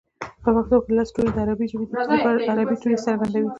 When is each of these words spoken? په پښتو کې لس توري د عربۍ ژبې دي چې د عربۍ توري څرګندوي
په 0.43 0.49
پښتو 0.55 0.77
کې 0.83 0.91
لس 0.97 1.09
توري 1.13 1.29
د 1.35 1.37
عربۍ 1.43 1.65
ژبې 1.71 1.85
دي 1.87 1.91
چې 1.99 2.17
د 2.19 2.49
عربۍ 2.53 2.75
توري 2.81 2.97
څرګندوي 3.05 3.49